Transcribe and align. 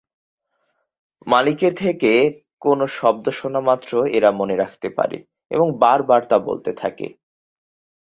মালিকের 1.27 1.73
থেকে 1.75 2.11
কোন 2.61 2.79
শব্দ 2.97 3.25
শোনা 3.29 3.61
মাত্র 3.61 3.91
এরা 4.13 4.29
মনে 4.31 4.55
রাখতে 4.55 4.87
পারে 4.89 5.17
এবং 5.51 5.67
বার 5.79 5.99
বার 6.03 6.21
তা 6.27 6.37
বলতে 6.39 6.71
থাকে। 6.73 7.07